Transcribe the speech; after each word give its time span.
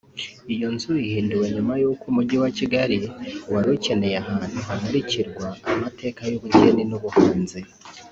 Iyo 0.53 0.67
nzu 0.75 0.91
ihinduwe 1.07 1.45
nyuma 1.55 1.73
y’uko 1.81 2.03
Umujyi 2.11 2.37
wa 2.43 2.49
Kigali 2.57 2.97
wari 3.51 3.69
ukeneye 3.77 4.15
ahantu 4.23 4.57
hamurikirwa 4.67 5.45
amateka 5.73 6.21
y’ubugeni 6.29 6.83
n’ubuhanzi 6.89 7.59